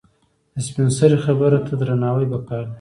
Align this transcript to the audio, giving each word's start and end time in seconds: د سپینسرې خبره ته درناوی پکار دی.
د 0.53 0.55
سپینسرې 0.67 1.17
خبره 1.25 1.59
ته 1.65 1.73
درناوی 1.79 2.25
پکار 2.33 2.63
دی. 2.65 2.69